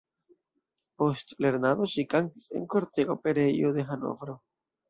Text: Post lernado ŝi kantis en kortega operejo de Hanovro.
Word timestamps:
Post 1.01 1.35
lernado 1.45 1.87
ŝi 1.97 2.05
kantis 2.15 2.49
en 2.61 2.67
kortega 2.75 3.17
operejo 3.19 3.75
de 3.77 3.89
Hanovro. 3.93 4.39